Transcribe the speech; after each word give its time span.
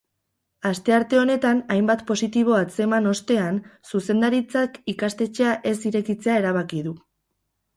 Astearte 0.67 1.17
honetan 1.23 1.59
hainbat 1.75 2.01
positibo 2.07 2.57
atzeman 2.61 3.09
ostean, 3.11 3.59
zuzendaritzak 3.91 4.81
ikastetxea 4.95 5.53
ez 5.73 5.75
irekitzea 5.91 6.41
erabaki 6.45 6.83
du. 6.89 6.97